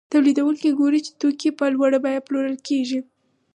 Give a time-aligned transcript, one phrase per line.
[0.13, 2.99] تولیدونکي ګوري چې توکي په لوړه بیه پلورل کېږي